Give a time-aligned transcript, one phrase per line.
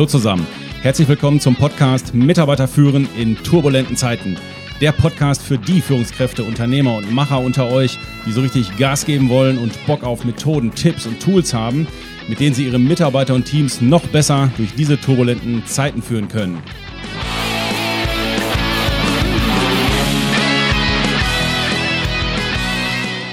[0.00, 0.46] Hallo zusammen.
[0.80, 4.38] Herzlich willkommen zum Podcast Mitarbeiter führen in turbulenten Zeiten.
[4.80, 9.28] Der Podcast für die Führungskräfte, Unternehmer und Macher unter euch, die so richtig Gas geben
[9.28, 11.86] wollen und Bock auf Methoden, Tipps und Tools haben,
[12.28, 16.62] mit denen sie ihre Mitarbeiter und Teams noch besser durch diese turbulenten Zeiten führen können.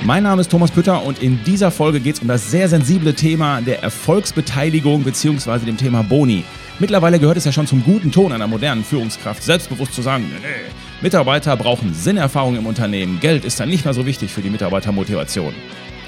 [0.04, 3.14] Mein Name ist Thomas Pütter und in dieser Folge geht es um das sehr sensible
[3.14, 5.60] Thema der Erfolgsbeteiligung bzw.
[5.66, 6.44] dem Thema Boni.
[6.80, 10.72] Mittlerweile gehört es ja schon zum guten Ton einer modernen Führungskraft, selbstbewusst zu sagen, nee,
[11.02, 13.20] Mitarbeiter brauchen Sinnerfahrung im Unternehmen.
[13.20, 15.56] Geld ist dann nicht mehr so wichtig für die Mitarbeitermotivation.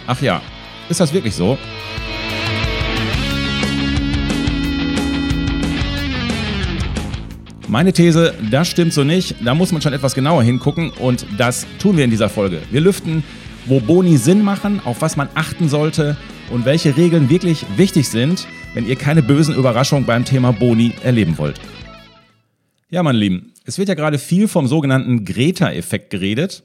[0.06, 0.42] Ach ja,
[0.88, 1.58] ist das wirklich so?
[7.68, 9.36] Meine These, das stimmt so nicht.
[9.44, 12.62] Da muss man schon etwas genauer hingucken und das tun wir in dieser Folge.
[12.70, 13.24] Wir lüften
[13.66, 16.18] wo Boni Sinn machen, auf was man achten sollte
[16.50, 21.38] und welche Regeln wirklich wichtig sind, wenn ihr keine bösen Überraschungen beim Thema Boni erleben
[21.38, 21.60] wollt.
[22.90, 26.64] Ja, meine Lieben, es wird ja gerade viel vom sogenannten Greta-Effekt geredet,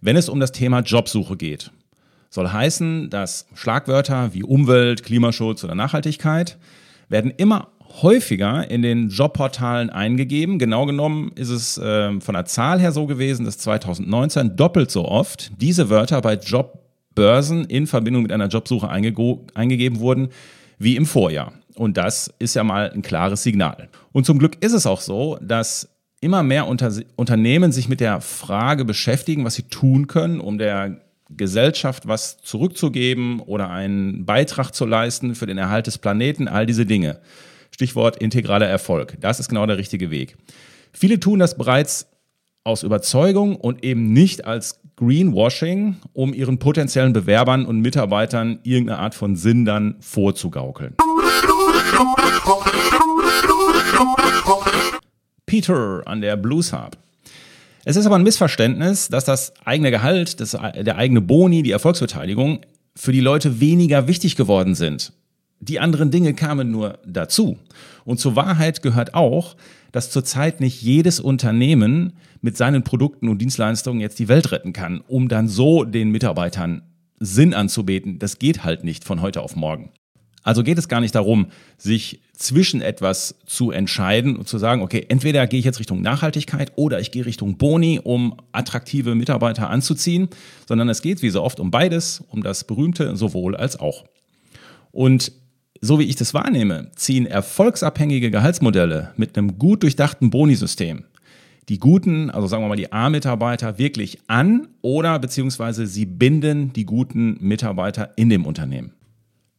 [0.00, 1.70] wenn es um das Thema Jobsuche geht.
[2.30, 6.58] Soll heißen, dass Schlagwörter wie Umwelt, Klimaschutz oder Nachhaltigkeit
[7.08, 7.68] werden immer
[8.02, 10.58] häufiger in den Jobportalen eingegeben.
[10.58, 15.06] Genau genommen ist es äh, von der Zahl her so gewesen, dass 2019 doppelt so
[15.06, 20.28] oft diese Wörter bei Jobbörsen in Verbindung mit einer Jobsuche eingegeben wurden
[20.78, 21.52] wie im Vorjahr.
[21.74, 23.88] Und das ist ja mal ein klares Signal.
[24.12, 25.88] Und zum Glück ist es auch so, dass
[26.20, 31.00] immer mehr Unter Unternehmen sich mit der Frage beschäftigen, was sie tun können, um der
[31.28, 36.86] Gesellschaft was zurückzugeben oder einen Beitrag zu leisten für den Erhalt des Planeten, all diese
[36.86, 37.20] Dinge.
[37.70, 39.18] Stichwort integraler Erfolg.
[39.20, 40.36] Das ist genau der richtige Weg.
[40.92, 42.06] Viele tun das bereits
[42.64, 49.14] aus Überzeugung und eben nicht als Greenwashing, um ihren potenziellen Bewerbern und Mitarbeitern irgendeine Art
[49.14, 50.94] von Sinn dann vorzugaukeln.
[55.44, 56.96] Peter an der Blues Harp.
[57.84, 62.62] Es ist aber ein Missverständnis, dass das eigene Gehalt, das, der eigene Boni, die Erfolgsbeteiligung
[62.96, 65.12] für die Leute weniger wichtig geworden sind.
[65.60, 67.58] Die anderen Dinge kamen nur dazu.
[68.04, 69.56] Und zur Wahrheit gehört auch,
[69.92, 72.12] dass zurzeit nicht jedes Unternehmen
[72.42, 76.82] mit seinen Produkten und Dienstleistungen jetzt die Welt retten kann, um dann so den Mitarbeitern
[77.18, 78.18] Sinn anzubeten.
[78.18, 79.90] Das geht halt nicht von heute auf morgen.
[80.42, 81.46] Also geht es gar nicht darum,
[81.76, 86.72] sich zwischen etwas zu entscheiden und zu sagen, okay, entweder gehe ich jetzt Richtung Nachhaltigkeit
[86.76, 90.28] oder ich gehe Richtung Boni, um attraktive Mitarbeiter anzuziehen,
[90.68, 94.04] sondern es geht wie so oft um beides, um das berühmte sowohl als auch.
[94.92, 95.32] Und
[95.80, 101.04] so wie ich das wahrnehme, ziehen erfolgsabhängige Gehaltsmodelle mit einem gut durchdachten Bonisystem
[101.68, 106.86] die guten, also sagen wir mal die A-Mitarbeiter wirklich an oder beziehungsweise sie binden die
[106.86, 108.92] guten Mitarbeiter in dem Unternehmen.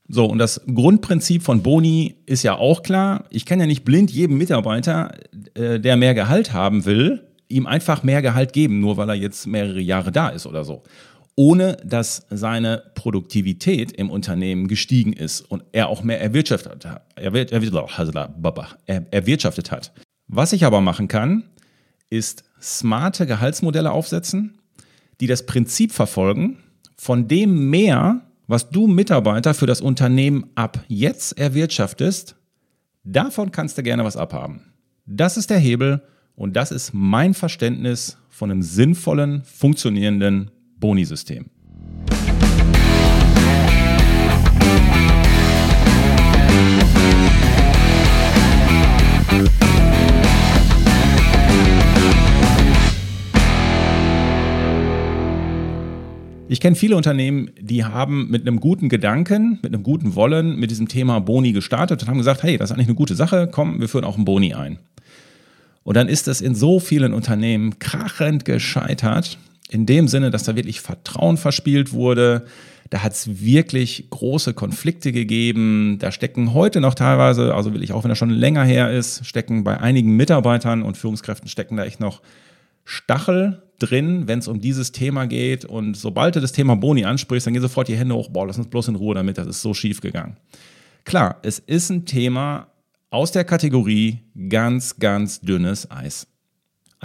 [0.08, 3.26] So, und das Grundprinzip von Boni ist ja auch klar.
[3.30, 5.12] Ich kann ja nicht blind jedem Mitarbeiter,
[5.54, 9.48] äh, der mehr Gehalt haben will, ihm einfach mehr Gehalt geben, nur weil er jetzt
[9.48, 10.84] mehrere Jahre da ist oder so
[11.38, 16.88] ohne dass seine Produktivität im Unternehmen gestiegen ist und er auch mehr erwirtschaftet
[19.70, 19.94] hat.
[20.28, 21.44] Was ich aber machen kann,
[22.10, 24.58] ist smarte Gehaltsmodelle aufsetzen,
[25.22, 26.58] die das Prinzip verfolgen,
[26.98, 32.36] von dem mehr, was du Mitarbeiter für das Unternehmen ab jetzt erwirtschaftest,
[33.04, 34.74] davon kannst du gerne was abhaben.
[35.06, 36.02] Das ist der Hebel
[36.36, 40.50] und das ist mein Verständnis von einem sinnvollen, funktionierenden
[40.80, 41.46] Bonisystem.
[56.50, 60.72] Ich kenne viele Unternehmen, die haben mit einem guten Gedanken, mit einem guten Wollen mit
[60.72, 63.82] diesem Thema Boni gestartet und haben gesagt, hey, das ist eigentlich eine gute Sache, komm,
[63.82, 64.80] wir führen auch einen Boni ein.
[65.84, 69.38] Und dann ist es in so vielen Unternehmen krachend gescheitert,
[69.70, 72.46] in dem Sinne, dass da wirklich Vertrauen verspielt wurde.
[72.90, 75.98] Da hat es wirklich große Konflikte gegeben.
[76.00, 79.26] Da stecken heute noch teilweise, also will ich auch wenn das schon länger her ist,
[79.26, 82.22] stecken bei einigen Mitarbeitern und Führungskräften stecken da echt noch
[82.86, 85.66] Stachel drin, wenn es um dieses Thema geht.
[85.66, 88.58] Und sobald du das Thema Boni ansprichst, dann gehen sofort die Hände hoch, boah, lass
[88.58, 90.38] uns bloß in Ruhe damit, das ist so schief gegangen.
[91.04, 92.68] Klar, es ist ein Thema
[93.10, 94.20] aus der Kategorie
[94.50, 96.28] ganz, ganz dünnes Eis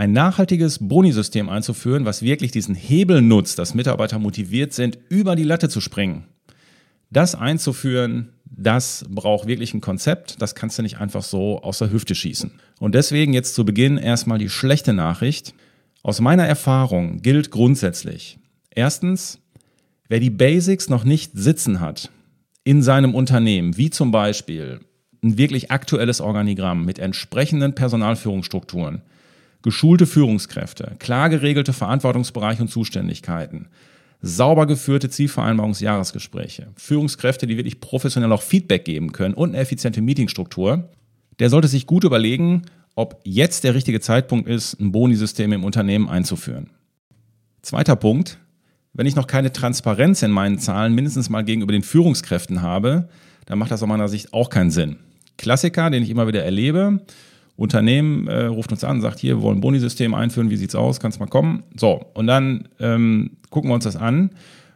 [0.02, 5.44] ein nachhaltiges Bonisystem einzuführen, was wirklich diesen Hebel nutzt, dass Mitarbeiter motiviert sind, über die
[5.44, 6.24] Latte zu springen.
[7.10, 10.42] Das einzuführen, das braucht wirklich ein Konzept.
[10.42, 12.50] Das kannst du nicht einfach so aus der Hüfte schießen.
[12.80, 15.54] Und deswegen jetzt zu Beginn erstmal die schlechte Nachricht.
[16.02, 18.40] Aus meiner Erfahrung gilt grundsätzlich,
[18.70, 19.38] erstens,
[20.08, 22.10] wer die Basics noch nicht sitzen hat
[22.64, 24.80] in seinem Unternehmen, wie zum Beispiel
[25.22, 29.02] ein wirklich aktuelles Organigramm mit entsprechenden Personalführungsstrukturen,
[29.62, 33.68] geschulte Führungskräfte, klar geregelte Verantwortungsbereiche und Zuständigkeiten,
[34.20, 40.90] sauber geführte Zielvereinbarungsjahresgespräche, Führungskräfte, die wirklich professionell auch Feedback geben können und eine effiziente Meetingstruktur,
[41.38, 42.62] der sollte sich gut überlegen,
[42.94, 46.70] ob jetzt der richtige Zeitpunkt ist, ein Bonisystem im Unternehmen einzuführen.
[47.62, 48.38] Zweiter Punkt,
[48.92, 53.08] wenn ich noch keine Transparenz in meinen Zahlen mindestens mal gegenüber den Führungskräften habe,
[53.46, 54.96] dann macht das aus meiner Sicht auch keinen Sinn.
[55.38, 57.00] Klassiker, den ich immer wieder erlebe,
[57.56, 61.00] Unternehmen äh, ruft uns an, sagt hier, wir wollen ein Bonisystem einführen, wie sieht's aus,
[61.00, 61.64] kannst mal kommen.
[61.76, 64.30] So, und dann ähm, gucken wir uns das an.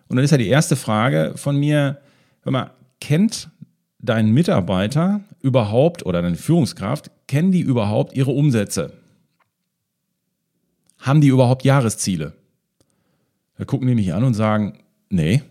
[0.09, 1.99] Und dann ist ja die erste Frage von mir,
[2.45, 2.71] wenn man
[3.01, 3.51] kennt
[3.99, 8.93] dein Mitarbeiter überhaupt oder deine Führungskraft, kennen die überhaupt ihre Umsätze?
[10.99, 12.35] Haben die überhaupt Jahresziele?
[13.59, 14.79] Da gucken die mich an und sagen,
[15.09, 15.43] nee.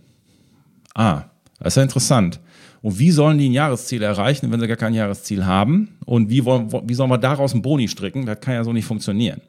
[0.94, 1.24] Ah,
[1.60, 2.39] das ist ja interessant.
[2.86, 5.98] Und wie sollen die ein Jahresziel erreichen, wenn sie gar kein Jahresziel haben?
[6.06, 8.28] Und wie, wollen, wie sollen wir daraus einen Boni stricken?
[8.28, 9.42] Das kann ja so nicht funktionieren.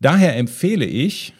[0.00, 1.32] Daher empfehle ich,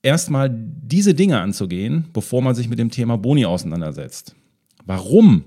[0.00, 4.34] erstmal diese Dinge anzugehen, bevor man sich mit dem Thema Boni auseinandersetzt.
[4.86, 5.44] Warum?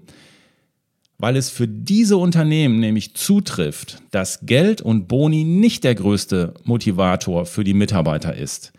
[1.18, 7.48] Weil es für diese Unternehmen nämlich zutrifft, dass Geld und Boni nicht der größte Motivator
[7.48, 8.72] für die Mitarbeiter ist.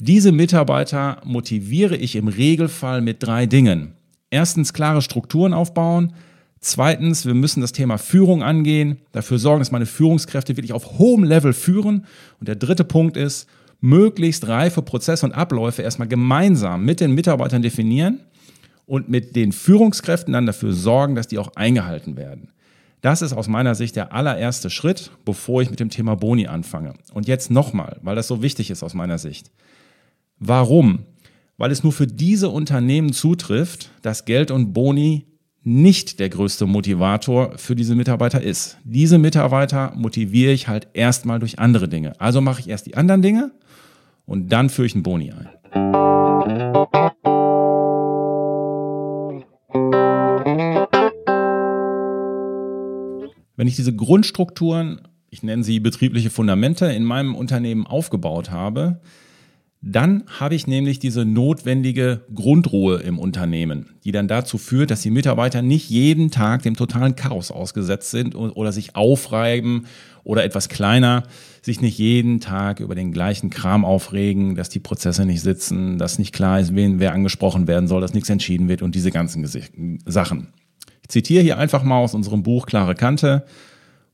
[0.00, 3.95] Diese Mitarbeiter motiviere ich im Regelfall mit drei Dingen.
[4.36, 6.12] Erstens klare Strukturen aufbauen.
[6.60, 11.24] Zweitens, wir müssen das Thema Führung angehen, dafür sorgen, dass meine Führungskräfte wirklich auf hohem
[11.24, 12.04] Level führen.
[12.38, 13.48] Und der dritte Punkt ist,
[13.80, 18.20] möglichst reife Prozesse und Abläufe erstmal gemeinsam mit den Mitarbeitern definieren
[18.84, 22.50] und mit den Führungskräften dann dafür sorgen, dass die auch eingehalten werden.
[23.00, 26.92] Das ist aus meiner Sicht der allererste Schritt, bevor ich mit dem Thema Boni anfange.
[27.14, 29.50] Und jetzt nochmal, weil das so wichtig ist aus meiner Sicht.
[30.38, 31.06] Warum?
[31.58, 35.24] Weil es nur für diese Unternehmen zutrifft, dass Geld und Boni
[35.62, 38.76] nicht der größte Motivator für diese Mitarbeiter ist.
[38.84, 42.20] Diese Mitarbeiter motiviere ich halt erstmal durch andere Dinge.
[42.20, 43.52] Also mache ich erst die anderen Dinge
[44.26, 45.48] und dann führe ich einen Boni ein.
[53.56, 55.00] Wenn ich diese Grundstrukturen,
[55.30, 59.00] ich nenne sie betriebliche Fundamente, in meinem Unternehmen aufgebaut habe,
[59.82, 65.10] dann habe ich nämlich diese notwendige Grundruhe im Unternehmen, die dann dazu führt, dass die
[65.10, 69.86] Mitarbeiter nicht jeden Tag dem totalen Chaos ausgesetzt sind oder sich aufreiben
[70.24, 71.22] oder etwas kleiner,
[71.62, 76.18] sich nicht jeden Tag über den gleichen Kram aufregen, dass die Prozesse nicht sitzen, dass
[76.18, 79.46] nicht klar ist, wen wer angesprochen werden soll, dass nichts entschieden wird und diese ganzen
[80.06, 80.48] Sachen.
[81.02, 83.44] Ich zitiere hier einfach mal aus unserem Buch Klare Kante.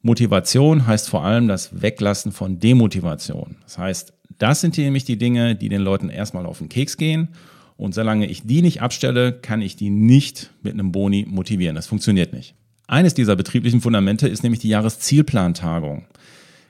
[0.03, 3.57] Motivation heißt vor allem das Weglassen von Demotivation.
[3.63, 7.29] Das heißt, das sind nämlich die Dinge, die den Leuten erstmal auf den Keks gehen.
[7.77, 11.75] Und solange ich die nicht abstelle, kann ich die nicht mit einem Boni motivieren.
[11.75, 12.55] Das funktioniert nicht.
[12.87, 16.05] Eines dieser betrieblichen Fundamente ist nämlich die Jahreszielplantagung.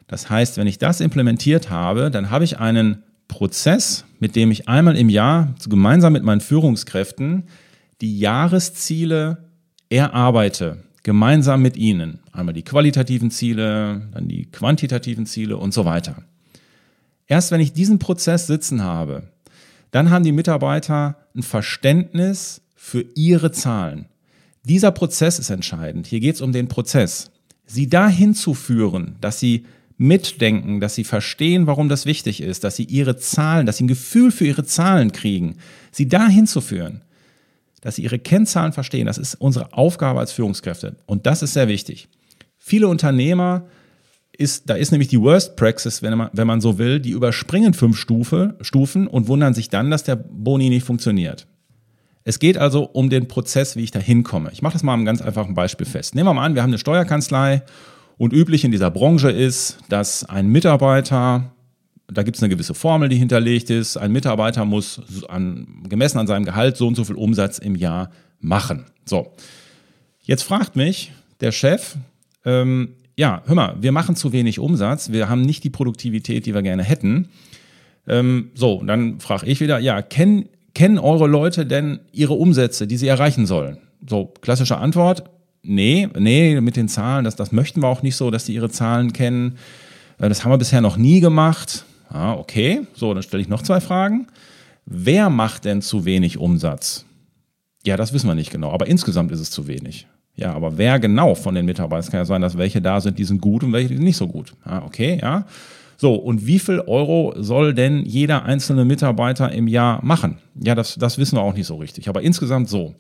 [0.07, 4.69] Das heißt, wenn ich das implementiert habe, dann habe ich einen Prozess, mit dem ich
[4.69, 7.45] einmal im Jahr gemeinsam mit meinen Führungskräften
[8.01, 9.49] die Jahresziele
[9.89, 12.21] erarbeite, gemeinsam mit ihnen.
[12.33, 16.23] Einmal die qualitativen Ziele, dann die quantitativen Ziele und so weiter.
[17.27, 19.25] Erst wenn ich diesen Prozess sitzen habe,
[19.91, 24.07] dann haben die Mitarbeiter ein Verständnis für ihre Zahlen.
[24.65, 26.07] Dieser Prozess ist entscheidend.
[26.07, 27.31] Hier geht es um den Prozess.
[27.67, 32.77] Sie dahin zu führen, dass sie mitdenken, dass sie verstehen, warum das wichtig ist, dass
[32.77, 35.57] sie ihre Zahlen, dass sie ein Gefühl für ihre Zahlen kriegen,
[35.91, 37.03] sie dahin zu führen,
[37.81, 40.97] dass sie ihre Kennzahlen verstehen, das ist unsere Aufgabe als Führungskräfte.
[41.07, 42.09] Und das ist sehr wichtig.
[42.59, 43.67] Viele Unternehmer
[44.37, 47.75] ist, da ist nämlich die Worst Praxis, wenn man, wenn man so will, die überspringen
[47.75, 51.47] fünf Stufe, Stufen und wundern sich dann, dass der Boni nicht funktioniert.
[52.25, 54.51] Es geht also um den Prozess, wie ich da hinkomme.
[54.53, 56.15] Ich mache das mal am ganz einfachen Beispiel fest.
[56.15, 57.63] Nehmen wir mal an, wir haben eine Steuerkanzlei
[58.17, 61.53] und üblich in dieser Branche ist, dass ein Mitarbeiter,
[62.07, 66.27] da gibt es eine gewisse Formel, die hinterlegt ist, ein Mitarbeiter muss an, gemessen an
[66.27, 68.87] seinem Gehalt so und so viel Umsatz im Jahr machen.
[69.05, 69.33] So,
[70.23, 71.97] jetzt fragt mich der Chef,
[72.45, 76.55] ähm, ja, hör mal, wir machen zu wenig Umsatz, wir haben nicht die Produktivität, die
[76.55, 77.29] wir gerne hätten.
[78.09, 82.97] Ähm, so, dann frage ich wieder, ja, kennen, kennen eure Leute denn ihre Umsätze, die
[82.97, 83.77] sie erreichen sollen?
[84.11, 85.23] So, klassische Antwort,
[85.63, 88.71] nee, nee, mit den Zahlen, das, das möchten wir auch nicht so, dass die ihre
[88.71, 89.57] Zahlen kennen.
[90.19, 91.85] Äh, das haben wir bisher noch nie gemacht.
[92.09, 94.27] Ah, okay, so, dann stelle ich noch zwei Fragen.
[94.85, 97.05] Wer macht denn zu wenig Umsatz?
[97.87, 100.09] Ja, das wissen wir nicht genau, aber insgesamt ist es zu wenig.
[100.35, 102.01] Ja, aber wer genau von den Mitarbeitern?
[102.01, 104.05] Es kann ja sein, dass welche da sind, die sind gut und welche, die sind
[104.05, 104.55] nicht so gut.
[104.65, 105.47] Ja, okay, ja.
[105.99, 110.39] So, und wie viel Euro soll denn jeder einzelne Mitarbeiter im Jahr machen?
[110.55, 112.09] Ja, das, das wissen wir auch nicht so richtig.
[112.09, 112.95] Aber insgesamt so.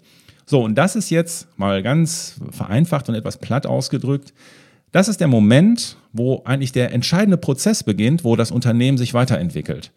[0.47, 4.33] So, und das ist jetzt mal ganz vereinfacht und etwas platt ausgedrückt.
[4.93, 9.91] Das ist der Moment, wo eigentlich der entscheidende Prozess beginnt, wo das Unternehmen sich weiterentwickelt.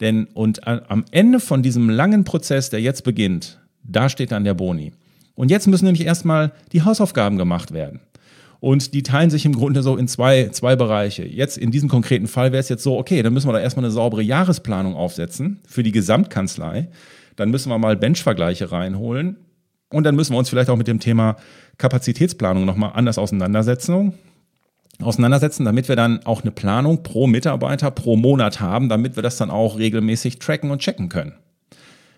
[0.00, 4.54] Denn und am Ende von diesem langen Prozess, der jetzt beginnt, da steht dann der
[4.54, 4.92] Boni.
[5.34, 8.00] Und jetzt müssen nämlich erstmal die Hausaufgaben gemacht werden.
[8.60, 11.26] Und die teilen sich im Grunde so in zwei, zwei Bereiche.
[11.26, 13.84] Jetzt in diesem konkreten Fall wäre es jetzt so, okay, dann müssen wir da erstmal
[13.84, 16.88] eine saubere Jahresplanung aufsetzen für die Gesamtkanzlei.
[17.34, 19.36] Dann müssen wir mal Benchvergleiche reinholen.
[19.90, 21.36] Und dann müssen wir uns vielleicht auch mit dem Thema
[21.78, 24.14] Kapazitätsplanung nochmal anders auseinandersetzen
[25.00, 29.36] auseinandersetzen, damit wir dann auch eine Planung pro Mitarbeiter pro Monat haben, damit wir das
[29.36, 31.34] dann auch regelmäßig tracken und checken können.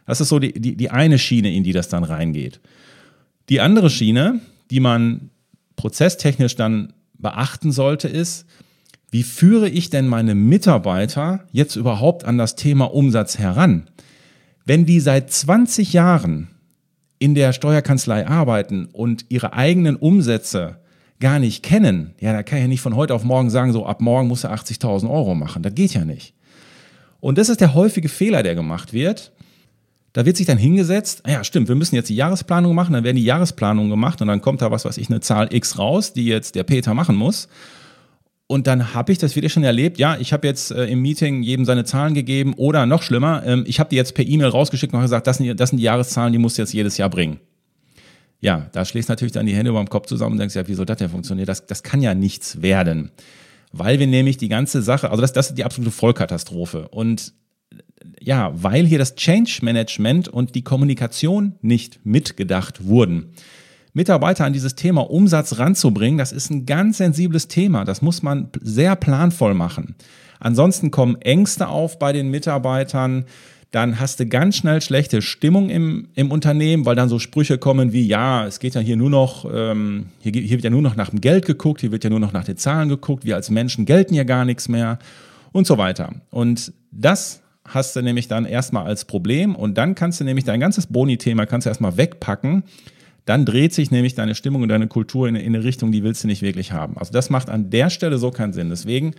[0.07, 2.61] Das ist so die, die, die eine Schiene, in die das dann reingeht.
[3.49, 5.31] Die andere Schiene, die man
[5.77, 8.47] prozesstechnisch dann beachten sollte, ist,
[9.11, 13.89] wie führe ich denn meine Mitarbeiter jetzt überhaupt an das Thema Umsatz heran?
[14.65, 16.49] Wenn die seit 20 Jahren
[17.19, 20.81] in der Steuerkanzlei arbeiten und ihre eigenen Umsätze
[21.21, 23.87] gar nicht kennen, ja, da kann ich ja nicht von heute auf morgen sagen, so
[23.87, 25.63] ab morgen muss er 80.000 Euro machen.
[25.63, 26.35] Das geht ja nicht.
[27.21, 29.33] Und das ist der häufige Fehler, der gemacht wird.
[30.15, 33.03] Da wird sich dann hingesetzt, ah ja, stimmt, wir müssen jetzt die Jahresplanung machen, dann
[33.03, 36.13] werden die Jahresplanungen gemacht und dann kommt da was weiß ich, eine Zahl X raus,
[36.13, 37.49] die jetzt der Peter machen muss.
[38.47, 39.99] Und dann habe ich das wieder schon erlebt.
[39.99, 43.65] Ja, ich habe jetzt äh, im Meeting jedem seine Zahlen gegeben oder noch schlimmer, ähm,
[43.67, 46.33] ich habe die jetzt per E-Mail rausgeschickt und gesagt, das sind, das sind die Jahreszahlen,
[46.33, 47.41] die musst du jetzt jedes Jahr bringen.
[48.41, 50.75] Ja, da schlägst natürlich dann die Hände über dem Kopf zusammen und denkst, ja, wie
[50.75, 51.47] soll das denn funktionieren?
[51.47, 53.11] Das, das kann ja nichts werden.
[53.73, 56.87] Weil wir nämlich die ganze Sache, also das, das ist die absolute Vollkatastrophe.
[56.89, 57.33] Und
[58.21, 63.33] ja, weil hier das Change Management und die Kommunikation nicht mitgedacht wurden.
[63.93, 67.85] Mitarbeiter an dieses Thema Umsatz ranzubringen, das ist ein ganz sensibles Thema.
[67.85, 69.95] Das muss man sehr planvoll machen.
[70.41, 73.25] Ansonsten kommen Ängste auf bei den Mitarbeitern.
[73.71, 77.93] Dann hast du ganz schnell schlechte Stimmung im, im Unternehmen, weil dann so Sprüche kommen
[77.93, 80.97] wie, ja, es geht ja hier nur noch, ähm, hier, hier wird ja nur noch
[80.97, 83.51] nach dem Geld geguckt, hier wird ja nur noch nach den Zahlen geguckt, wir als
[83.51, 84.99] Menschen gelten ja gar nichts mehr
[85.53, 86.13] und so weiter.
[86.31, 90.61] Und das hast du nämlich dann erstmal als Problem und dann kannst du nämlich dein
[90.61, 92.65] ganzes Boni-Thema kannst du erstmal wegpacken.
[93.25, 96.25] Dann dreht sich nämlich deine Stimmung und deine Kultur in, in eine Richtung, die willst
[96.25, 96.99] du nicht wirklich haben.
[96.99, 98.69] Also das macht an der Stelle so keinen Sinn.
[98.69, 99.15] Deswegen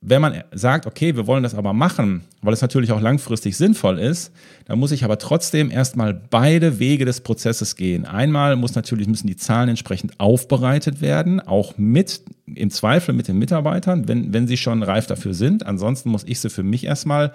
[0.00, 3.98] wenn man sagt, okay, wir wollen das aber machen, weil es natürlich auch langfristig sinnvoll
[3.98, 4.32] ist,
[4.66, 8.04] dann muss ich aber trotzdem erstmal beide Wege des Prozesses gehen.
[8.04, 13.38] Einmal muss natürlich, müssen die Zahlen entsprechend aufbereitet werden, auch mit, im Zweifel mit den
[13.38, 15.66] Mitarbeitern, wenn, wenn sie schon reif dafür sind.
[15.66, 17.32] Ansonsten muss ich sie für mich erstmal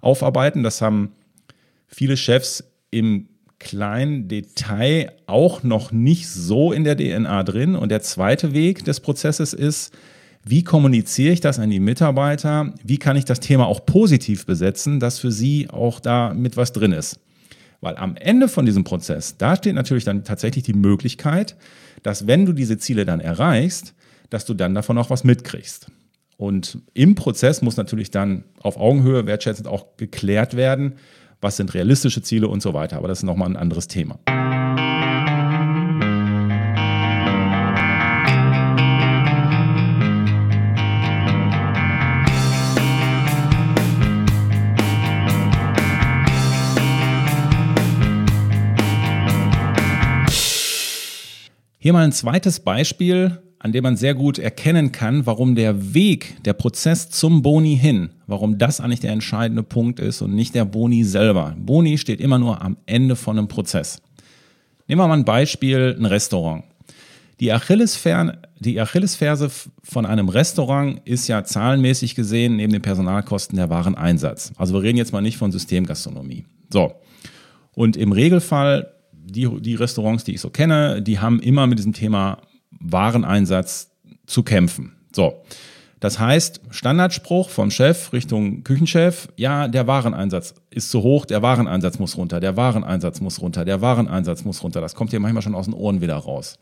[0.00, 0.64] aufarbeiten.
[0.64, 1.12] Das haben
[1.86, 3.28] viele Chefs im
[3.60, 7.76] kleinen Detail auch noch nicht so in der DNA drin.
[7.76, 9.92] Und der zweite Weg des Prozesses ist,
[10.44, 12.72] wie kommuniziere ich das an die Mitarbeiter?
[12.82, 16.72] Wie kann ich das Thema auch positiv besetzen, dass für sie auch da mit was
[16.72, 17.20] drin ist?
[17.80, 21.56] Weil am Ende von diesem Prozess, da steht natürlich dann tatsächlich die Möglichkeit,
[22.02, 23.94] dass wenn du diese Ziele dann erreichst,
[24.30, 25.90] dass du dann davon auch was mitkriegst.
[26.36, 30.94] Und im Prozess muss natürlich dann auf Augenhöhe wertschätzend auch geklärt werden,
[31.42, 32.96] was sind realistische Ziele und so weiter.
[32.96, 34.18] Aber das ist nochmal ein anderes Thema.
[51.82, 56.36] Hier mal ein zweites Beispiel, an dem man sehr gut erkennen kann, warum der Weg,
[56.44, 60.66] der Prozess zum Boni hin, warum das eigentlich der entscheidende Punkt ist und nicht der
[60.66, 61.56] Boni selber.
[61.58, 64.02] Boni steht immer nur am Ende von einem Prozess.
[64.88, 66.64] Nehmen wir mal ein Beispiel, ein Restaurant.
[67.40, 69.50] Die, Achillesfer die Achillesferse
[69.82, 74.52] von einem Restaurant ist ja zahlenmäßig gesehen neben den Personalkosten der Wareneinsatz.
[74.58, 76.44] Also wir reden jetzt mal nicht von Systemgastronomie.
[76.70, 76.92] So.
[77.72, 78.92] Und im Regelfall
[79.32, 82.38] die, die Restaurants, die ich so kenne, die haben immer mit diesem Thema
[82.70, 83.90] Wareneinsatz
[84.26, 84.92] zu kämpfen.
[85.12, 85.42] So.
[86.00, 91.98] Das heißt, Standardspruch vom Chef Richtung Küchenchef, ja, der Wareneinsatz ist zu hoch, der Wareneinsatz
[91.98, 94.80] muss runter, der Wareneinsatz muss runter, der Wareneinsatz muss runter.
[94.80, 96.58] Das kommt hier manchmal schon aus den Ohren wieder raus.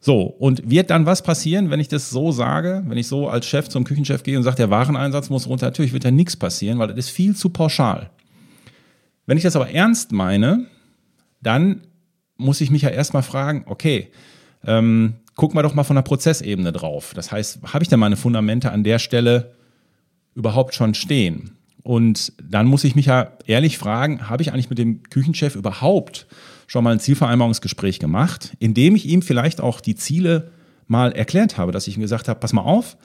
[0.00, 3.46] So, und wird dann was passieren, wenn ich das so sage, wenn ich so als
[3.46, 5.66] Chef zum Küchenchef gehe und sage, der Wareneinsatz muss runter?
[5.66, 8.10] Natürlich wird da nichts passieren, weil das ist viel zu pauschal.
[9.26, 10.66] Wenn ich das aber ernst meine,
[11.40, 11.82] dann
[12.36, 14.08] muss ich mich ja erstmal fragen, okay,
[14.64, 17.12] ähm, gucken wir doch mal von der Prozessebene drauf.
[17.14, 19.54] Das heißt, habe ich denn meine Fundamente an der Stelle
[20.34, 21.58] überhaupt schon stehen?
[21.82, 26.26] Und dann muss ich mich ja ehrlich fragen, habe ich eigentlich mit dem Küchenchef überhaupt
[26.66, 30.50] schon mal ein Zielvereinbarungsgespräch gemacht, in dem ich ihm vielleicht auch die Ziele
[30.86, 32.96] mal erklärt habe, dass ich ihm gesagt habe, pass mal auf,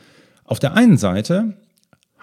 [0.44, 1.54] auf der einen Seite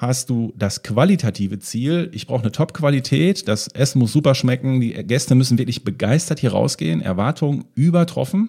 [0.01, 2.09] hast du das qualitative Ziel.
[2.15, 3.47] Ich brauche eine Top-Qualität.
[3.49, 4.81] Das Essen muss super schmecken.
[4.81, 7.03] Die Gäste müssen wirklich begeistert hier rausgehen.
[7.03, 8.49] Erwartungen übertroffen.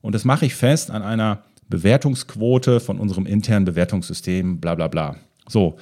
[0.00, 5.16] Und das mache ich fest an einer Bewertungsquote von unserem internen Bewertungssystem, bla bla bla.
[5.46, 5.76] So,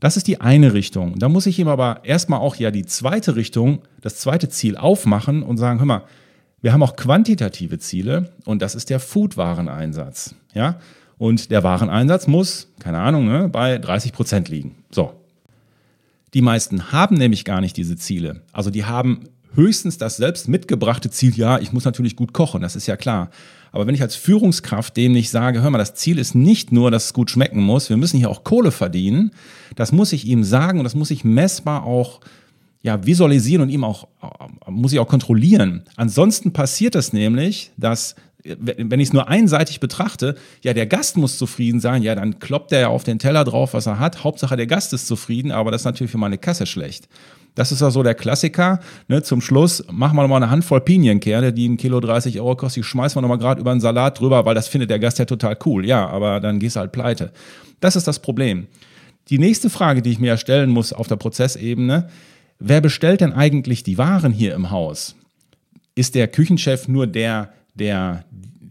[0.00, 1.18] das ist die eine Richtung.
[1.18, 5.42] Da muss ich ihm aber erstmal auch ja die zweite Richtung, das zweite Ziel aufmachen
[5.42, 6.04] und sagen, hör mal,
[6.62, 10.34] wir haben auch quantitative Ziele und das ist der Food-Wareneinsatz.
[10.54, 10.78] Ja?
[11.20, 14.76] Und der Wareneinsatz muss, keine Ahnung, ne, bei 30 Prozent liegen.
[14.90, 15.12] So.
[16.32, 18.40] Die meisten haben nämlich gar nicht diese Ziele.
[18.54, 22.74] Also die haben höchstens das selbst mitgebrachte Ziel, ja, ich muss natürlich gut kochen, das
[22.74, 23.28] ist ja klar.
[23.70, 26.90] Aber wenn ich als Führungskraft dem nicht sage, hör mal, das Ziel ist nicht nur,
[26.90, 29.32] dass es gut schmecken muss, wir müssen hier auch Kohle verdienen,
[29.76, 32.20] das muss ich ihm sagen und das muss ich messbar auch
[32.82, 34.08] ja, visualisieren und ihm auch,
[34.68, 35.84] muss ich auch kontrollieren.
[35.96, 41.36] Ansonsten passiert es nämlich, dass wenn ich es nur einseitig betrachte, ja, der Gast muss
[41.36, 44.24] zufrieden sein, ja, dann kloppt er ja auf den Teller drauf, was er hat.
[44.24, 47.08] Hauptsache, der Gast ist zufrieden, aber das ist natürlich für meine Kasse schlecht.
[47.54, 48.80] Das ist ja so der Klassiker.
[49.08, 49.22] Ne?
[49.22, 52.84] Zum Schluss machen wir nochmal eine Handvoll Pinienkerne, die ein Kilo 30 Euro kosten, die
[52.84, 55.58] schmeißen wir nochmal gerade über einen Salat drüber, weil das findet der Gast ja total
[55.66, 55.84] cool.
[55.84, 57.32] Ja, aber dann gehst du halt pleite.
[57.80, 58.68] Das ist das Problem.
[59.28, 62.08] Die nächste Frage, die ich mir stellen muss auf der Prozessebene,
[62.60, 65.16] wer bestellt denn eigentlich die Waren hier im Haus?
[65.94, 68.24] Ist der Küchenchef nur der, der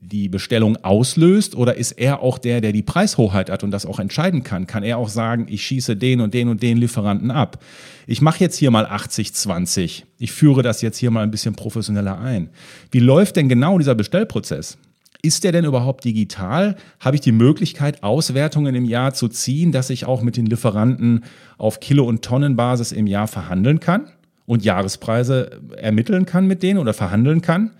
[0.09, 3.99] die Bestellung auslöst oder ist er auch der, der die Preishoheit hat und das auch
[3.99, 4.67] entscheiden kann?
[4.67, 7.63] Kann er auch sagen, ich schieße den und den und den Lieferanten ab?
[8.07, 10.03] Ich mache jetzt hier mal 80-20.
[10.17, 12.49] Ich führe das jetzt hier mal ein bisschen professioneller ein.
[12.91, 14.77] Wie läuft denn genau dieser Bestellprozess?
[15.21, 16.77] Ist der denn überhaupt digital?
[17.01, 21.25] Habe ich die Möglichkeit, Auswertungen im Jahr zu ziehen, dass ich auch mit den Lieferanten
[21.57, 24.07] auf Kilo- und Tonnenbasis im Jahr verhandeln kann
[24.45, 27.71] und Jahrespreise ermitteln kann mit denen oder verhandeln kann?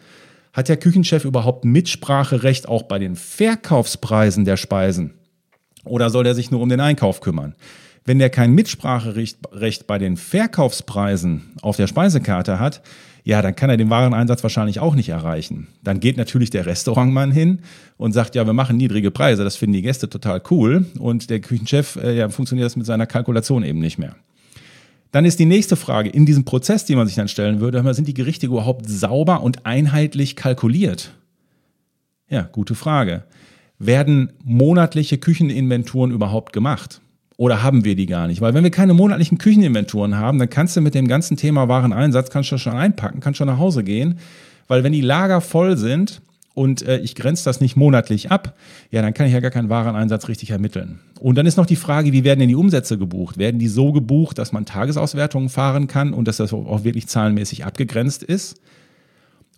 [0.52, 5.14] Hat der Küchenchef überhaupt Mitspracherecht auch bei den Verkaufspreisen der Speisen?
[5.86, 7.56] Oder soll er sich nur um den Einkauf kümmern?
[8.04, 12.82] Wenn der kein Mitspracherecht bei den Verkaufspreisen auf der Speisekarte hat,
[13.24, 15.68] ja, dann kann er den Wareneinsatz wahrscheinlich auch nicht erreichen.
[15.84, 17.60] Dann geht natürlich der Restaurantmann hin
[17.98, 20.86] und sagt, ja, wir machen niedrige Preise, das finden die Gäste total cool.
[20.98, 24.16] Und der Küchenchef, äh, ja, funktioniert das mit seiner Kalkulation eben nicht mehr.
[25.12, 28.08] Dann ist die nächste Frage, in diesem Prozess, den man sich dann stellen würde, sind
[28.08, 31.14] die Gerichte überhaupt sauber und einheitlich kalkuliert?
[32.30, 33.24] Ja, gute Frage.
[33.80, 37.02] Werden monatliche Kücheninventuren überhaupt gemacht?
[37.40, 38.42] Oder haben wir die gar nicht?
[38.42, 42.32] Weil wenn wir keine monatlichen Kücheninventuren haben, dann kannst du mit dem ganzen Thema Wareneinsatz,
[42.32, 44.20] kannst du schon einpacken, kannst schon nach Hause gehen.
[44.68, 46.22] Weil wenn die Lager voll sind,
[46.54, 48.58] und äh, ich grenze das nicht monatlich ab,
[48.92, 51.00] ja, dann kann ich ja gar keinen Wareneinsatz richtig ermitteln.
[51.22, 53.38] Und dann ist noch die Frage, wie werden denn die Umsätze gebucht?
[53.38, 57.64] Werden die so gebucht, dass man Tagesauswertungen fahren kann und dass das auch wirklich zahlenmäßig
[57.64, 58.60] abgegrenzt ist?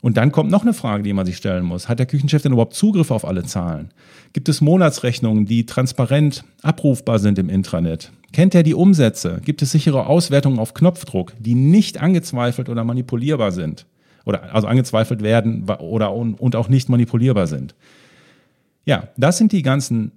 [0.01, 1.87] Und dann kommt noch eine Frage, die man sich stellen muss.
[1.87, 3.91] Hat der Küchenchef denn überhaupt Zugriff auf alle Zahlen?
[4.33, 8.11] Gibt es Monatsrechnungen, die transparent abrufbar sind im Intranet?
[8.33, 9.41] Kennt er die Umsätze?
[9.45, 13.85] Gibt es sichere Auswertungen auf Knopfdruck, die nicht angezweifelt oder manipulierbar sind?
[14.25, 17.75] oder also angezweifelt werden oder und auch nicht manipulierbar sind.
[18.85, 20.11] Ja, das sind die ganzen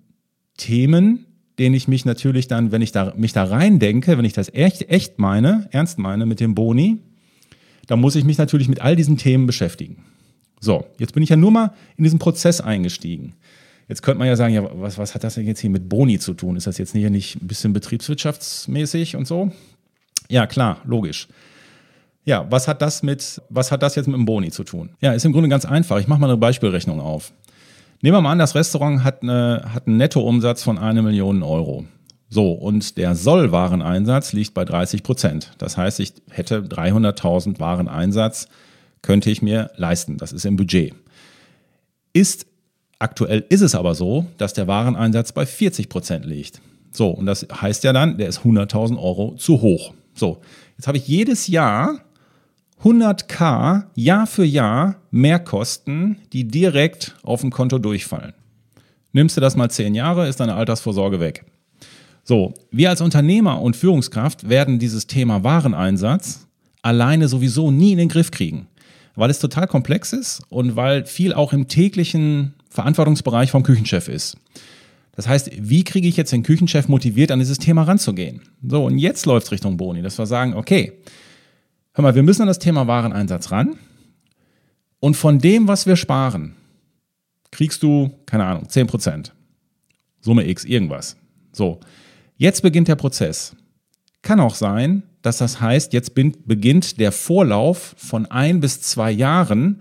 [0.56, 1.26] Themen,
[1.58, 4.52] denen ich mich natürlich dann, wenn ich da, mich da rein denke, wenn ich das
[4.52, 6.98] echt, echt meine, ernst meine mit dem Boni,
[7.86, 10.04] dann muss ich mich natürlich mit all diesen Themen beschäftigen.
[10.60, 13.34] So, jetzt bin ich ja nur mal in diesen Prozess eingestiegen.
[13.88, 16.18] Jetzt könnte man ja sagen, ja, was, was hat das denn jetzt hier mit Boni
[16.18, 16.56] zu tun?
[16.56, 19.52] Ist das jetzt hier nicht ein bisschen betriebswirtschaftsmäßig und so?
[20.28, 21.28] Ja, klar, logisch.
[22.24, 24.90] Ja, was hat das mit, was hat das jetzt mit dem Boni zu tun?
[25.00, 25.98] Ja, ist im Grunde ganz einfach.
[25.98, 27.32] Ich mache mal eine Beispielrechnung auf.
[28.00, 31.84] Nehmen wir mal an, das Restaurant hat, eine, hat einen Nettoumsatz von eine Million Euro.
[32.28, 35.52] So, und der Sollwareneinsatz liegt bei 30 Prozent.
[35.58, 38.48] Das heißt, ich hätte 300.000 Wareneinsatz,
[39.02, 40.16] könnte ich mir leisten.
[40.16, 40.94] Das ist im Budget.
[42.12, 42.46] Ist,
[42.98, 46.60] aktuell ist es aber so, dass der Wareneinsatz bei 40 Prozent liegt.
[46.90, 49.92] So, und das heißt ja dann, der ist 100.000 Euro zu hoch.
[50.14, 50.40] So,
[50.76, 52.00] jetzt habe ich jedes Jahr
[52.82, 58.34] 100k Jahr für Jahr Mehrkosten, die direkt auf dem Konto durchfallen.
[59.12, 61.44] Nimmst du das mal zehn Jahre, ist deine Altersvorsorge weg.
[62.24, 66.46] So, wir als Unternehmer und Führungskraft werden dieses Thema Wareneinsatz
[66.82, 68.66] alleine sowieso nie in den Griff kriegen,
[69.14, 74.37] weil es total komplex ist und weil viel auch im täglichen Verantwortungsbereich vom Küchenchef ist.
[75.12, 78.40] Das heißt, wie kriege ich jetzt den Küchenchef motiviert, an dieses Thema ranzugehen?
[78.66, 80.94] So, und jetzt läuft es Richtung Boni, dass wir sagen, okay,
[81.96, 83.78] Hör mal, wir müssen an das Thema Wareneinsatz ran.
[84.98, 86.56] Und von dem, was wir sparen,
[87.52, 89.30] kriegst du, keine Ahnung, 10%.
[90.20, 91.16] Summe X, irgendwas.
[91.52, 91.78] So,
[92.36, 93.54] jetzt beginnt der Prozess.
[94.22, 99.80] Kann auch sein, dass das heißt, jetzt beginnt der Vorlauf von ein bis zwei Jahren,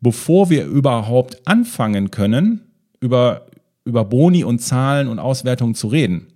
[0.00, 2.62] bevor wir überhaupt anfangen können,
[3.00, 3.46] über,
[3.84, 6.26] über Boni und Zahlen und Auswertungen zu reden.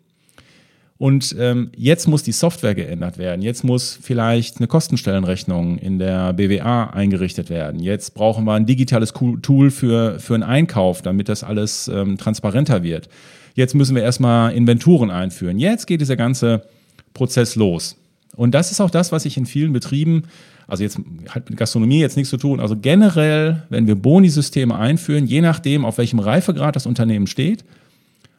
[0.97, 3.43] Und ähm, jetzt muss die Software geändert werden.
[3.43, 7.81] Jetzt muss vielleicht eine Kostenstellenrechnung in der BWA eingerichtet werden.
[7.81, 12.85] Jetzt brauchen wir ein digitales Tool für, für einen Einkauf, damit das alles ähm, transparenter
[12.85, 13.09] wird.
[13.55, 15.59] Jetzt müssen wir erstmal Inventuren einführen.
[15.59, 16.67] Jetzt geht dieser ganze
[17.15, 17.97] Prozess los.
[18.37, 20.25] Und das ist auch das, was ich in vielen Betrieben,
[20.67, 25.27] also jetzt hat mit Gastronomie jetzt nichts zu tun, also generell, wenn wir Boni-Systeme einführen,
[25.27, 27.65] je nachdem, auf welchem Reifegrad das Unternehmen steht,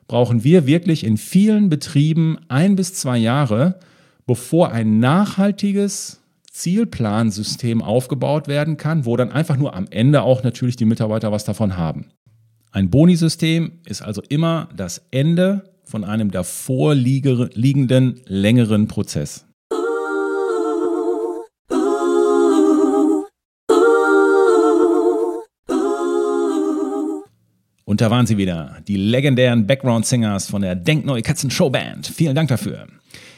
[0.07, 3.79] brauchen wir wirklich in vielen Betrieben ein bis zwei Jahre,
[4.27, 6.19] bevor ein nachhaltiges
[6.51, 11.45] Zielplansystem aufgebaut werden kann, wo dann einfach nur am Ende auch natürlich die Mitarbeiter was
[11.45, 12.05] davon haben.
[12.75, 19.45] Ein Bonisystem ist also immer das Ende von einem davor liegenden längeren Prozess.
[27.85, 32.07] Und da waren sie wieder, die legendären Background-Singers von der Denkneue Katzen Showband.
[32.07, 32.87] Vielen Dank dafür.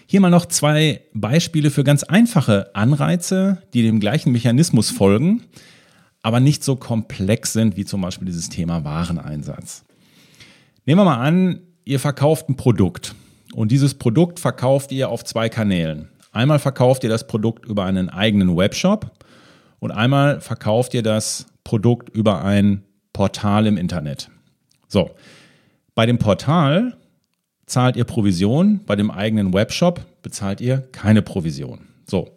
[0.07, 5.43] Hier mal noch zwei Beispiele für ganz einfache Anreize, die dem gleichen Mechanismus folgen,
[6.27, 9.85] aber nicht so komplex sind wie zum Beispiel dieses Thema Wareneinsatz.
[10.85, 13.15] Nehmen wir mal an, ihr verkauft ein Produkt
[13.53, 16.09] und dieses Produkt verkauft ihr auf zwei Kanälen.
[16.33, 19.09] Einmal verkauft ihr das Produkt über einen eigenen Webshop
[19.79, 24.29] und einmal verkauft ihr das Produkt über ein Portal im Internet.
[24.89, 25.11] So,
[25.95, 26.97] bei dem Portal
[27.67, 31.87] zahlt ihr Provision, bei dem eigenen Webshop bezahlt ihr keine Provision.
[32.05, 32.33] So,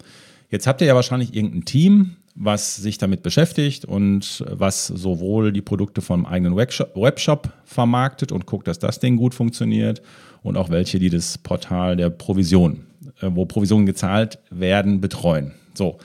[0.49, 5.61] jetzt habt ihr ja wahrscheinlich irgendein Team, was sich damit beschäftigt und was sowohl die
[5.61, 10.01] Produkte vom eigenen Webshop vermarktet und guckt, dass das Ding gut funktioniert
[10.43, 12.85] und auch welche, die das Portal der Provision,
[13.21, 15.51] äh, wo Provisionen gezahlt werden, betreuen.
[15.73, 15.97] So.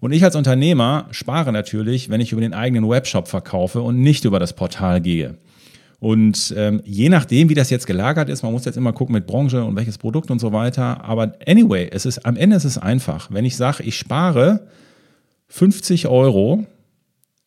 [0.00, 4.24] Und ich als Unternehmer spare natürlich, wenn ich über den eigenen Webshop verkaufe und nicht
[4.24, 5.38] über das Portal gehe.
[5.98, 9.26] Und ähm, je nachdem, wie das jetzt gelagert ist, man muss jetzt immer gucken mit
[9.26, 11.02] Branche und welches Produkt und so weiter.
[11.02, 13.30] Aber anyway, es ist, am Ende ist es einfach.
[13.30, 14.66] Wenn ich sage, ich spare
[15.54, 16.66] 50 Euro,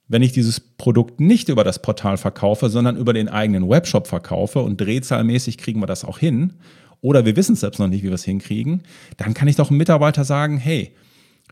[0.07, 4.59] wenn ich dieses Produkt nicht über das Portal verkaufe, sondern über den eigenen Webshop verkaufe
[4.59, 6.53] und drehzahlmäßig kriegen wir das auch hin,
[7.01, 8.83] oder wir wissen selbst noch nicht, wie wir es hinkriegen,
[9.17, 10.93] dann kann ich doch einem Mitarbeiter sagen, hey,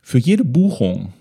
[0.02, 1.12] für jede Buchung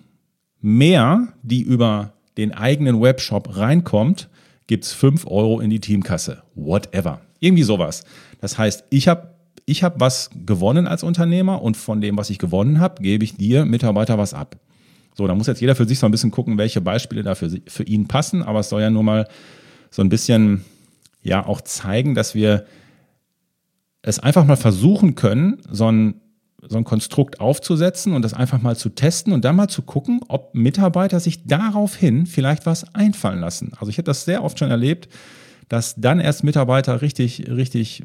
[0.60, 4.28] mehr, die über den eigenen Webshop reinkommt,
[4.68, 6.44] gibt es 5 Euro in die Teamkasse.
[6.54, 7.22] Whatever.
[7.40, 8.04] Irgendwie sowas.
[8.40, 9.34] Das heißt, ich habe
[9.66, 13.36] ich hab was gewonnen als Unternehmer und von dem, was ich gewonnen habe, gebe ich
[13.36, 14.60] dir, Mitarbeiter, was ab.
[15.14, 17.50] So, da muss jetzt jeder für sich so ein bisschen gucken, welche Beispiele da für,
[17.66, 19.28] für ihn passen, aber es soll ja nur mal
[19.90, 20.64] so ein bisschen
[21.22, 22.66] ja auch zeigen, dass wir
[24.02, 26.20] es einfach mal versuchen können, so ein
[26.68, 30.20] so ein Konstrukt aufzusetzen und das einfach mal zu testen und dann mal zu gucken,
[30.28, 33.72] ob Mitarbeiter sich daraufhin vielleicht was einfallen lassen.
[33.78, 35.08] Also ich habe das sehr oft schon erlebt,
[35.68, 38.04] dass dann erst Mitarbeiter richtig, richtig,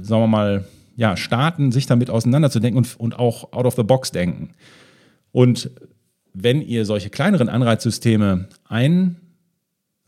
[0.00, 0.64] sagen wir mal,
[0.96, 4.50] ja, starten, sich damit auseinanderzudenken und, und auch out of the box denken.
[5.32, 5.70] Und
[6.32, 9.16] wenn ihr solche kleineren Anreizsysteme ein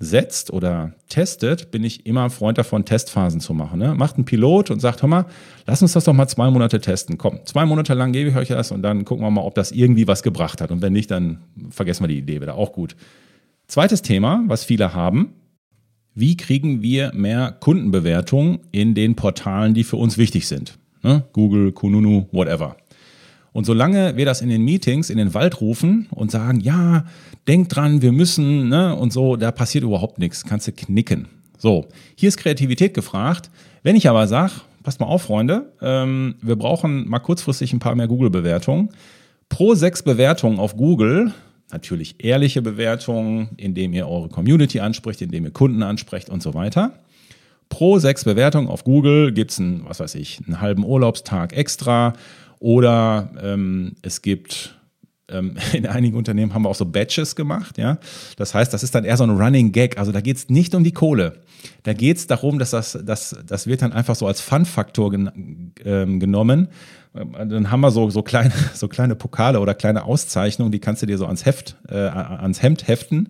[0.03, 3.79] setzt oder testet, bin ich immer Freund davon, Testphasen zu machen.
[3.79, 3.95] Ne?
[3.95, 5.27] Macht einen Pilot und sagt, hör mal,
[5.65, 7.19] lass uns das doch mal zwei Monate testen.
[7.19, 9.71] Komm, zwei Monate lang gebe ich euch das und dann gucken wir mal, ob das
[9.71, 10.73] irgendwie was gebracht hat.
[10.73, 11.39] Und wenn nicht, dann
[11.71, 12.57] vergessen wir die Idee wieder.
[12.57, 12.97] Auch gut.
[13.69, 15.35] Zweites Thema, was viele haben.
[16.15, 20.79] Wie kriegen wir mehr Kundenbewertung in den Portalen, die für uns wichtig sind?
[21.03, 21.25] Ne?
[21.33, 22.77] Google, Kununu, whatever.
[23.53, 27.05] Und solange wir das in den Meetings in den Wald rufen und sagen, ja,
[27.47, 31.29] denk dran, wir müssen, ne, und so, da passiert überhaupt nichts, kannst du knicken.
[31.59, 31.87] So,
[32.17, 33.51] hier ist Kreativität gefragt.
[33.83, 37.95] Wenn ich aber sage, passt mal auf, Freunde, ähm, wir brauchen mal kurzfristig ein paar
[37.95, 38.89] mehr Google-Bewertungen.
[39.49, 41.33] Pro sechs Bewertungen auf Google,
[41.71, 46.95] natürlich ehrliche Bewertungen, indem ihr eure Community anspricht, indem ihr Kunden ansprecht und so weiter.
[47.69, 52.15] Pro sechs Bewertungen auf Google gibt es einen, was weiß ich, einen halben Urlaubstag extra
[52.63, 54.77] oder ähm, es gibt
[55.29, 57.99] ähm, in einigen Unternehmen haben wir auch so Batches gemacht, ja.
[58.37, 59.99] Das heißt, das ist dann eher so ein Running Gag.
[59.99, 61.41] Also da geht es nicht um die Kohle.
[61.83, 65.73] Da geht es darum, dass das, das, das wird dann einfach so als Fun-Faktor gen,
[65.85, 66.69] ähm, genommen.
[67.13, 71.07] Dann haben wir so, so, kleine, so kleine Pokale oder kleine Auszeichnungen, die kannst du
[71.07, 73.29] dir so ans Heft, äh, ans Hemd heften.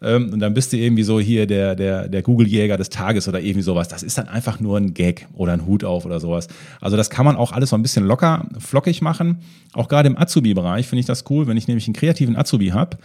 [0.00, 3.40] Ähm, und dann bist du irgendwie so hier der, der, der Google-Jäger des Tages oder
[3.40, 3.88] irgendwie sowas.
[3.88, 6.48] Das ist dann einfach nur ein Gag oder ein Hut auf oder sowas.
[6.80, 9.38] Also das kann man auch alles so ein bisschen locker, flockig machen.
[9.72, 12.98] Auch gerade im Azubi-Bereich finde ich das cool, wenn ich nämlich einen kreativen Azubi habe.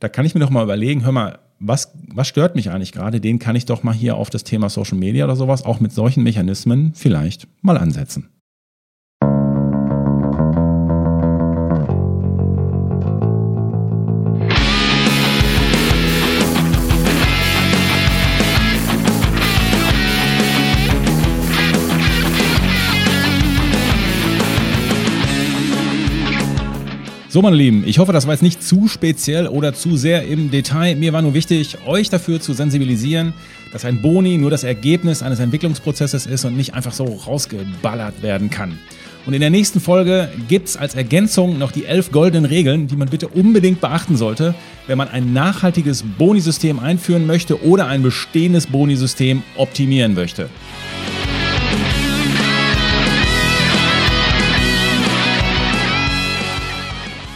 [0.00, 3.20] Da kann ich mir doch mal überlegen, hör mal, was, was stört mich eigentlich gerade?
[3.20, 5.92] Den kann ich doch mal hier auf das Thema Social Media oder sowas auch mit
[5.92, 8.28] solchen Mechanismen vielleicht mal ansetzen.
[27.30, 30.50] So, meine Lieben, ich hoffe, das war jetzt nicht zu speziell oder zu sehr im
[30.50, 30.96] Detail.
[30.96, 33.34] Mir war nur wichtig, euch dafür zu sensibilisieren,
[33.70, 38.48] dass ein Boni nur das Ergebnis eines Entwicklungsprozesses ist und nicht einfach so rausgeballert werden
[38.48, 38.78] kann.
[39.26, 42.96] Und in der nächsten Folge gibt es als Ergänzung noch die elf goldenen Regeln, die
[42.96, 44.54] man bitte unbedingt beachten sollte,
[44.86, 50.48] wenn man ein nachhaltiges Bonisystem einführen möchte oder ein bestehendes Bonisystem optimieren möchte.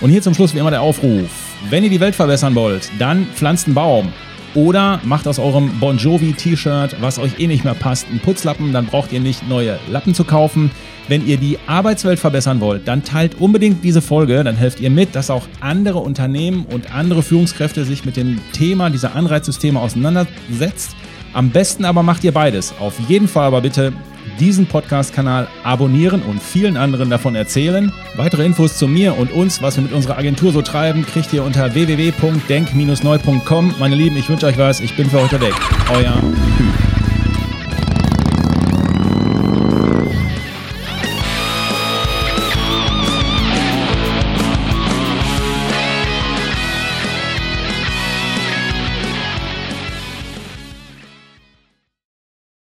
[0.03, 1.31] Und hier zum Schluss wie immer der Aufruf.
[1.71, 4.13] Wenn ihr die Welt verbessern wollt, dann pflanzt einen Baum.
[4.57, 8.73] Oder macht aus eurem Bon Jovi T-Shirt, was euch eh nicht mehr passt, einen Putzlappen,
[8.73, 10.73] dann braucht ihr nicht neue Lappen zu kaufen.
[11.07, 15.15] Wenn ihr die Arbeitswelt verbessern wollt, dann teilt unbedingt diese Folge, dann helft ihr mit,
[15.15, 20.97] dass auch andere Unternehmen und andere Führungskräfte sich mit dem Thema dieser Anreizsysteme auseinandersetzt.
[21.33, 22.75] Am besten aber macht ihr beides.
[22.79, 23.93] Auf jeden Fall aber bitte
[24.39, 27.93] diesen Podcast-Kanal abonnieren und vielen anderen davon erzählen.
[28.17, 31.45] Weitere Infos zu mir und uns, was wir mit unserer Agentur so treiben, kriegt ihr
[31.45, 33.75] unter www.denk-neu.com.
[33.79, 34.81] Meine Lieben, ich wünsche euch was.
[34.81, 35.55] Ich bin für heute weg.
[35.93, 36.21] Euer
[36.59, 36.82] Hü.